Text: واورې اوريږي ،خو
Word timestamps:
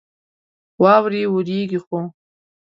واورې 0.83 1.21
اوريږي 1.29 1.79
،خو 1.85 1.97